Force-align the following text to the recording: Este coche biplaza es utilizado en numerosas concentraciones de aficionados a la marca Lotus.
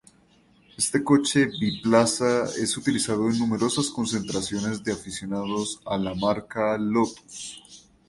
Este 0.79 1.03
coche 1.03 1.45
biplaza 1.45 2.45
es 2.45 2.75
utilizado 2.75 3.29
en 3.29 3.37
numerosas 3.37 3.91
concentraciones 3.91 4.83
de 4.83 4.93
aficionados 4.93 5.79
a 5.85 5.95
la 5.99 6.15
marca 6.15 6.75
Lotus. 6.79 7.85